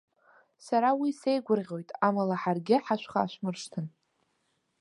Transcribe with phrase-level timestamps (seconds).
[0.65, 3.85] Сара уи сеигәырӷьоит, амала ҳаргьы ҳашәхашәмыршҭын.